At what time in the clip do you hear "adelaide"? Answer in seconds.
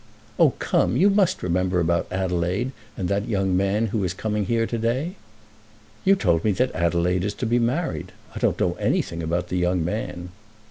2.11-2.71, 6.73-7.23